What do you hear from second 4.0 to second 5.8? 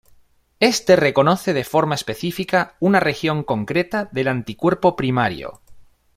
del anticuerpo primario.